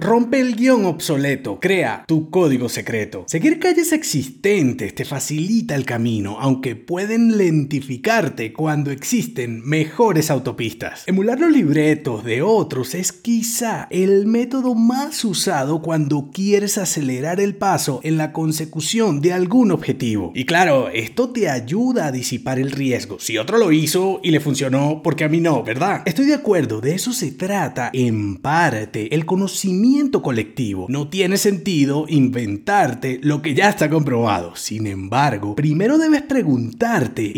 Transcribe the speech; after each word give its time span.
Rompe 0.00 0.40
el 0.40 0.56
guion 0.56 0.86
obsoleto, 0.86 1.60
crea 1.60 2.04
tu 2.08 2.30
código 2.30 2.70
secreto. 2.70 3.26
Seguir 3.28 3.58
calles 3.58 3.92
existentes 3.92 4.94
te 4.94 5.04
facilita 5.04 5.74
el 5.74 5.84
camino, 5.84 6.38
aunque 6.40 6.74
pueden 6.74 7.36
lentificarte 7.36 8.54
cuando 8.54 8.92
existen 8.92 9.60
mejores 9.62 10.30
autopistas. 10.30 11.02
Emular 11.06 11.38
los 11.38 11.52
libretos 11.52 12.24
de 12.24 12.40
otros 12.40 12.94
es 12.94 13.12
quizá 13.12 13.88
el 13.90 14.26
método 14.26 14.74
más 14.74 15.22
usado 15.22 15.82
cuando 15.82 16.30
quieres 16.32 16.78
acelerar 16.78 17.38
el 17.38 17.54
paso 17.54 18.00
en 18.02 18.16
la 18.16 18.32
consecución 18.32 19.20
de 19.20 19.34
algún 19.34 19.70
objetivo. 19.70 20.32
Y 20.34 20.46
claro, 20.46 20.88
esto 20.88 21.28
te 21.28 21.50
ayuda 21.50 22.06
a 22.06 22.12
disipar 22.12 22.58
el 22.58 22.70
riesgo. 22.70 23.18
Si 23.20 23.36
otro 23.36 23.58
lo 23.58 23.70
hizo 23.70 24.20
y 24.22 24.30
le 24.30 24.40
funcionó, 24.40 25.02
porque 25.04 25.24
a 25.24 25.28
mí 25.28 25.42
no, 25.42 25.62
¿verdad? 25.62 26.00
Estoy 26.06 26.24
de 26.24 26.36
acuerdo, 26.36 26.80
de 26.80 26.94
eso 26.94 27.12
se 27.12 27.32
trata 27.32 27.90
en 27.92 28.36
parte 28.36 29.14
el 29.14 29.26
conocimiento 29.26 29.89
colectivo. 30.22 30.86
No 30.88 31.08
tiene 31.08 31.36
sentido 31.36 32.06
inventarte 32.08 33.18
lo 33.22 33.42
que 33.42 33.54
ya 33.54 33.68
está 33.68 33.90
comprobado. 33.90 34.56
Sin 34.56 34.86
embargo, 34.86 35.54
primero 35.56 35.98
debes 35.98 36.22
preguntarte, 36.22 37.32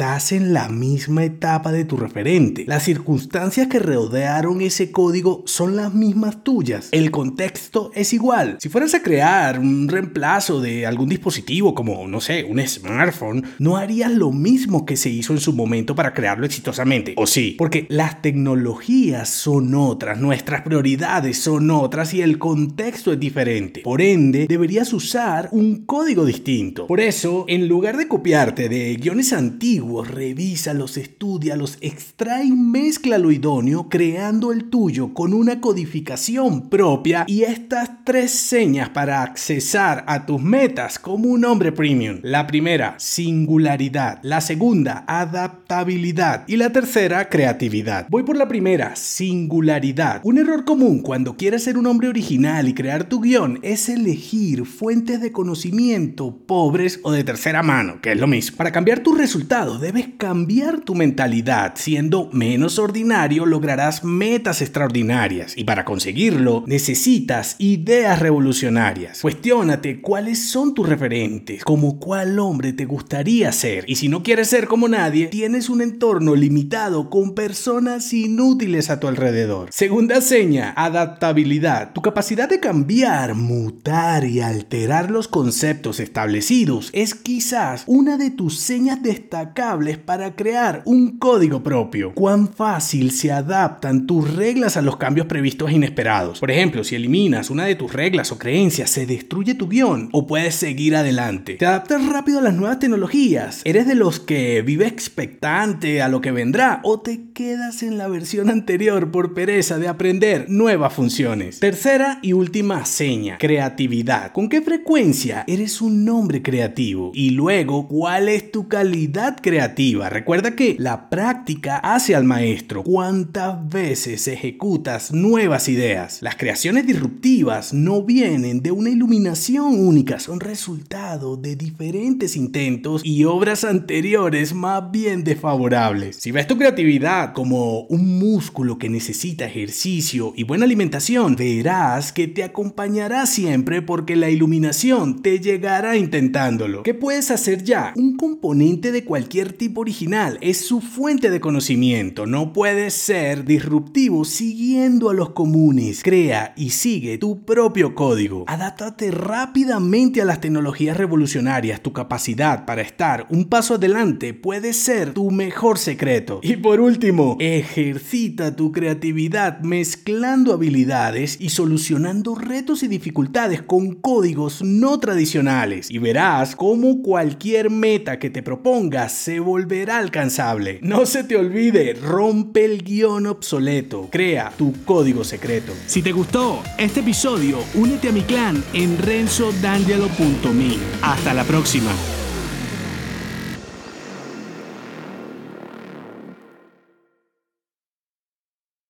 estás 0.00 0.30
en 0.30 0.52
la 0.52 0.68
misma 0.68 1.24
etapa 1.24 1.72
de 1.72 1.84
tu 1.84 1.96
referente. 1.96 2.62
Las 2.68 2.84
circunstancias 2.84 3.66
que 3.66 3.80
rodearon 3.80 4.60
ese 4.60 4.92
código 4.92 5.42
son 5.44 5.74
las 5.74 5.92
mismas 5.92 6.44
tuyas. 6.44 6.88
El 6.92 7.10
contexto 7.10 7.90
es 7.96 8.12
igual. 8.12 8.58
Si 8.60 8.68
fueras 8.68 8.94
a 8.94 9.02
crear 9.02 9.58
un 9.58 9.88
reemplazo 9.88 10.60
de 10.60 10.86
algún 10.86 11.08
dispositivo 11.08 11.74
como, 11.74 12.06
no 12.06 12.20
sé, 12.20 12.44
un 12.44 12.64
smartphone, 12.64 13.42
no 13.58 13.76
harías 13.76 14.12
lo 14.12 14.30
mismo 14.30 14.86
que 14.86 14.96
se 14.96 15.10
hizo 15.10 15.32
en 15.32 15.40
su 15.40 15.52
momento 15.52 15.96
para 15.96 16.14
crearlo 16.14 16.46
exitosamente. 16.46 17.14
¿O 17.16 17.26
sí? 17.26 17.56
Porque 17.58 17.88
las 17.88 18.22
tecnologías 18.22 19.28
son 19.28 19.74
otras, 19.74 20.20
nuestras 20.20 20.62
prioridades 20.62 21.40
son 21.40 21.72
otras 21.72 22.14
y 22.14 22.22
el 22.22 22.38
contexto 22.38 23.12
es 23.12 23.18
diferente. 23.18 23.80
Por 23.80 24.00
ende, 24.00 24.46
deberías 24.46 24.92
usar 24.92 25.48
un 25.50 25.84
código 25.86 26.24
distinto. 26.24 26.86
Por 26.86 27.00
eso, 27.00 27.46
en 27.48 27.66
lugar 27.66 27.96
de 27.96 28.06
copiarte 28.06 28.68
de 28.68 28.94
guiones 28.94 29.32
antiguos, 29.32 29.87
revisa 30.04 30.74
los 30.74 30.96
estudia, 30.96 31.56
los 31.56 31.78
extrae 31.80 32.44
y 32.44 32.52
mezcla 32.52 33.18
lo 33.18 33.32
idóneo, 33.32 33.88
creando 33.88 34.52
el 34.52 34.70
tuyo 34.70 35.14
con 35.14 35.32
una 35.32 35.60
codificación 35.60 36.68
propia 36.68 37.24
y 37.26 37.42
estas 37.42 38.04
tres 38.04 38.30
señas 38.30 38.90
para 38.90 39.22
accesar 39.22 40.04
a 40.06 40.26
tus 40.26 40.40
metas 40.40 40.98
como 40.98 41.28
un 41.28 41.44
hombre 41.44 41.72
premium. 41.72 42.20
La 42.22 42.46
primera, 42.46 42.94
singularidad. 42.98 44.20
La 44.22 44.40
segunda, 44.40 45.04
adaptabilidad. 45.06 46.44
Y 46.46 46.56
la 46.56 46.70
tercera, 46.70 47.28
creatividad. 47.28 48.06
Voy 48.10 48.22
por 48.22 48.36
la 48.36 48.48
primera, 48.48 48.96
singularidad. 48.96 50.20
Un 50.24 50.38
error 50.38 50.64
común 50.64 51.00
cuando 51.00 51.36
quieres 51.36 51.64
ser 51.64 51.78
un 51.78 51.86
hombre 51.86 52.08
original 52.08 52.68
y 52.68 52.74
crear 52.74 53.08
tu 53.08 53.20
guion 53.20 53.58
es 53.62 53.88
elegir 53.88 54.66
fuentes 54.66 55.20
de 55.20 55.32
conocimiento 55.32 56.36
pobres 56.46 57.00
o 57.02 57.12
de 57.12 57.24
tercera 57.24 57.62
mano, 57.62 58.00
que 58.00 58.12
es 58.12 58.18
lo 58.18 58.26
mismo. 58.26 58.56
Para 58.56 58.72
cambiar 58.72 59.00
tus 59.00 59.16
resultados, 59.18 59.77
debes 59.78 60.08
cambiar 60.16 60.80
tu 60.80 60.94
mentalidad. 60.94 61.72
Siendo 61.76 62.28
menos 62.32 62.78
ordinario, 62.78 63.46
lograrás 63.46 64.04
metas 64.04 64.60
extraordinarias. 64.62 65.56
Y 65.56 65.64
para 65.64 65.84
conseguirlo, 65.84 66.64
necesitas 66.66 67.56
ideas 67.58 68.18
revolucionarias. 68.20 69.20
Cuestiónate 69.20 70.00
cuáles 70.00 70.50
son 70.50 70.74
tus 70.74 70.88
referentes, 70.88 71.64
como 71.64 71.98
cuál 71.98 72.38
hombre 72.38 72.72
te 72.72 72.84
gustaría 72.84 73.52
ser. 73.52 73.84
Y 73.86 73.96
si 73.96 74.08
no 74.08 74.22
quieres 74.22 74.48
ser 74.48 74.66
como 74.66 74.88
nadie, 74.88 75.28
tienes 75.28 75.68
un 75.68 75.82
entorno 75.82 76.34
limitado 76.34 77.10
con 77.10 77.34
personas 77.34 78.12
inútiles 78.12 78.90
a 78.90 79.00
tu 79.00 79.08
alrededor. 79.08 79.68
Segunda 79.72 80.20
seña, 80.20 80.72
adaptabilidad. 80.76 81.92
Tu 81.92 82.02
capacidad 82.02 82.48
de 82.48 82.60
cambiar, 82.60 83.34
mutar 83.34 84.24
y 84.24 84.40
alterar 84.40 85.10
los 85.10 85.28
conceptos 85.28 86.00
establecidos 86.00 86.90
es 86.92 87.14
quizás 87.14 87.84
una 87.86 88.16
de 88.16 88.30
tus 88.30 88.58
señas 88.58 89.02
destacadas 89.02 89.67
para 90.04 90.34
crear 90.34 90.82
un 90.86 91.18
código 91.18 91.62
propio. 91.62 92.14
Cuán 92.14 92.48
fácil 92.48 93.10
se 93.10 93.30
adaptan 93.30 94.06
tus 94.06 94.34
reglas 94.34 94.78
a 94.78 94.82
los 94.82 94.96
cambios 94.96 95.26
previstos 95.26 95.68
e 95.70 95.74
inesperados. 95.74 96.40
Por 96.40 96.50
ejemplo, 96.50 96.84
si 96.84 96.94
eliminas 96.94 97.50
una 97.50 97.66
de 97.66 97.74
tus 97.74 97.92
reglas 97.92 98.32
o 98.32 98.38
creencias, 98.38 98.90
se 98.90 99.04
destruye 99.04 99.54
tu 99.54 99.68
guion 99.68 100.08
o 100.12 100.26
puedes 100.26 100.54
seguir 100.54 100.96
adelante. 100.96 101.54
Te 101.54 101.66
adaptas 101.66 102.06
rápido 102.06 102.38
a 102.38 102.42
las 102.42 102.54
nuevas 102.54 102.78
tecnologías. 102.78 103.60
¿Eres 103.64 103.86
de 103.86 103.94
los 103.94 104.20
que 104.20 104.62
vive 104.62 104.86
expectante 104.86 106.00
a 106.00 106.08
lo 106.08 106.22
que 106.22 106.32
vendrá 106.32 106.80
o 106.82 107.00
te 107.00 107.27
quedas 107.38 107.84
en 107.84 107.98
la 107.98 108.08
versión 108.08 108.50
anterior 108.50 109.12
por 109.12 109.32
pereza 109.32 109.78
de 109.78 109.86
aprender 109.86 110.46
nuevas 110.50 110.92
funciones? 110.92 111.60
Tercera 111.60 112.18
y 112.20 112.32
última 112.32 112.84
seña, 112.84 113.38
creatividad. 113.38 114.32
¿Con 114.32 114.48
qué 114.48 114.60
frecuencia 114.60 115.44
eres 115.46 115.80
un 115.80 116.08
hombre 116.08 116.42
creativo? 116.42 117.12
Y 117.14 117.30
luego, 117.30 117.86
¿cuál 117.86 118.28
es 118.28 118.50
tu 118.50 118.66
calidad 118.66 119.36
creativa? 119.40 120.10
Recuerda 120.10 120.56
que 120.56 120.74
la 120.80 121.08
práctica 121.08 121.76
hace 121.76 122.16
al 122.16 122.24
maestro. 122.24 122.82
¿Cuántas 122.82 123.68
veces 123.68 124.26
ejecutas 124.26 125.12
nuevas 125.12 125.68
ideas? 125.68 126.20
Las 126.22 126.34
creaciones 126.34 126.88
disruptivas 126.88 127.72
no 127.72 128.02
vienen 128.02 128.62
de 128.62 128.72
una 128.72 128.90
iluminación 128.90 129.78
única, 129.78 130.18
son 130.18 130.40
resultado 130.40 131.36
de 131.36 131.54
diferentes 131.54 132.34
intentos 132.34 133.02
y 133.04 133.22
obras 133.22 133.62
anteriores 133.62 134.54
más 134.54 134.90
bien 134.90 135.22
desfavorables. 135.22 136.16
Si 136.16 136.32
ves 136.32 136.48
tu 136.48 136.58
creatividad 136.58 137.27
como 137.32 137.82
un 137.82 138.18
músculo 138.18 138.78
que 138.78 138.88
necesita 138.88 139.46
ejercicio 139.46 140.32
y 140.36 140.44
buena 140.44 140.64
alimentación, 140.64 141.36
verás 141.36 142.12
que 142.12 142.28
te 142.28 142.44
acompañará 142.44 143.26
siempre 143.26 143.82
porque 143.82 144.16
la 144.16 144.30
iluminación 144.30 145.22
te 145.22 145.40
llegará 145.40 145.96
intentándolo. 145.96 146.82
¿Qué 146.82 146.94
puedes 146.94 147.30
hacer 147.30 147.64
ya? 147.64 147.92
Un 147.96 148.16
componente 148.16 148.92
de 148.92 149.04
cualquier 149.04 149.52
tipo 149.52 149.80
original, 149.80 150.38
es 150.40 150.58
su 150.58 150.80
fuente 150.80 151.30
de 151.30 151.40
conocimiento. 151.40 152.26
No 152.26 152.52
puedes 152.52 152.94
ser 152.94 153.44
disruptivo 153.44 154.24
siguiendo 154.24 155.10
a 155.10 155.14
los 155.14 155.30
comunes. 155.30 156.02
Crea 156.02 156.54
y 156.56 156.70
sigue 156.70 157.18
tu 157.18 157.44
propio 157.44 157.94
código. 157.94 158.44
Adáptate 158.46 159.10
rápidamente 159.10 160.22
a 160.22 160.24
las 160.24 160.40
tecnologías 160.40 160.96
revolucionarias. 160.96 161.82
Tu 161.82 161.92
capacidad 161.92 162.64
para 162.64 162.82
estar 162.82 163.26
un 163.30 163.44
paso 163.46 163.74
adelante 163.74 164.34
puede 164.34 164.72
ser 164.72 165.12
tu 165.14 165.30
mejor 165.30 165.78
secreto. 165.78 166.40
Y 166.42 166.56
por 166.56 166.80
último, 166.80 167.17
ejercita 167.40 168.54
tu 168.54 168.72
creatividad 168.72 169.60
mezclando 169.60 170.52
habilidades 170.52 171.36
y 171.40 171.50
solucionando 171.50 172.34
retos 172.34 172.82
y 172.82 172.88
dificultades 172.88 173.62
con 173.62 173.94
códigos 173.94 174.62
no 174.62 175.00
tradicionales. 175.00 175.90
Y 175.90 175.98
verás 175.98 176.54
cómo 176.54 177.02
cualquier 177.02 177.70
meta 177.70 178.18
que 178.18 178.30
te 178.30 178.42
propongas 178.42 179.12
se 179.12 179.40
volverá 179.40 179.98
alcanzable. 179.98 180.78
No 180.82 181.06
se 181.06 181.24
te 181.24 181.36
olvide, 181.36 181.94
rompe 181.94 182.64
el 182.64 182.82
guion 182.82 183.26
obsoleto, 183.26 184.08
crea 184.10 184.52
tu 184.56 184.72
código 184.84 185.24
secreto. 185.24 185.72
Si 185.86 186.02
te 186.02 186.12
gustó 186.12 186.62
este 186.78 187.00
episodio, 187.00 187.58
únete 187.74 188.08
a 188.08 188.12
mi 188.12 188.22
clan 188.22 188.62
en 188.72 188.98
renzodangelo.me. 188.98 190.76
Hasta 191.02 191.34
la 191.34 191.44
próxima. 191.44 191.90